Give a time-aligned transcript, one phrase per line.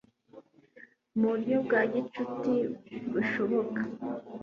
[1.17, 2.55] mu buryo bwa gicuti
[3.11, 3.81] bushoboka